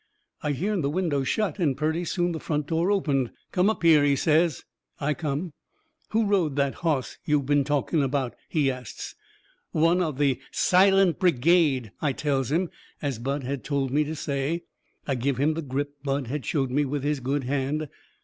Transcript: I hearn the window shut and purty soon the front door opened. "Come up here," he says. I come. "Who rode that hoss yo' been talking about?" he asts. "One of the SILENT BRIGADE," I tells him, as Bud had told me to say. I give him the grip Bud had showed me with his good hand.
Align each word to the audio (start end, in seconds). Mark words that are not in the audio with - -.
I 0.41 0.53
hearn 0.53 0.81
the 0.81 0.89
window 0.89 1.23
shut 1.23 1.59
and 1.59 1.77
purty 1.77 2.05
soon 2.05 2.31
the 2.31 2.39
front 2.39 2.65
door 2.65 2.89
opened. 2.89 3.29
"Come 3.51 3.69
up 3.69 3.83
here," 3.83 4.03
he 4.03 4.15
says. 4.15 4.63
I 4.99 5.13
come. 5.13 5.53
"Who 6.09 6.25
rode 6.25 6.55
that 6.55 6.73
hoss 6.81 7.19
yo' 7.23 7.39
been 7.43 7.63
talking 7.63 8.01
about?" 8.01 8.33
he 8.49 8.71
asts. 8.71 9.13
"One 9.73 10.01
of 10.01 10.17
the 10.17 10.39
SILENT 10.49 11.19
BRIGADE," 11.19 11.91
I 12.01 12.13
tells 12.13 12.51
him, 12.51 12.71
as 12.99 13.19
Bud 13.19 13.43
had 13.43 13.63
told 13.63 13.91
me 13.91 14.03
to 14.05 14.15
say. 14.15 14.63
I 15.05 15.13
give 15.13 15.37
him 15.37 15.53
the 15.53 15.61
grip 15.61 15.91
Bud 16.03 16.25
had 16.25 16.47
showed 16.47 16.71
me 16.71 16.83
with 16.83 17.03
his 17.03 17.19
good 17.19 17.43
hand. 17.43 17.87